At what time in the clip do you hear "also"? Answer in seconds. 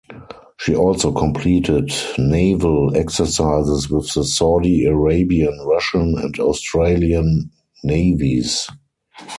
0.75-1.11